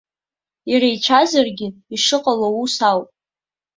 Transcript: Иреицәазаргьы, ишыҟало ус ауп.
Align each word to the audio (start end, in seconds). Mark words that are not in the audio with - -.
Иреицәазаргьы, 0.71 1.67
ишыҟало 1.93 2.47
ус 2.61 2.75
ауп. 2.89 3.09